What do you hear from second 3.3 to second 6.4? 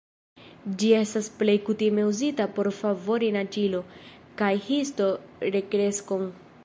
naĝilo- kaj histo-rekreskon.